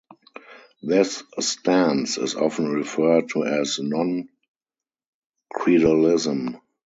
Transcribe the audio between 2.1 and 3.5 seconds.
is often referred to